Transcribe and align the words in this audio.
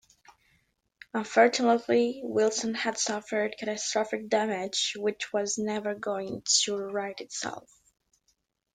Unfortunately 1.13 2.21
Wilson 2.23 2.73
had 2.73 2.97
'suffered 2.97 3.55
catastrophic 3.59 4.29
damage 4.29 4.93
which 4.95 5.31
was 5.31 5.59
never 5.59 5.93
going 5.93 6.41
to 6.63 6.75
right 6.75 7.21
itself'. 7.21 7.71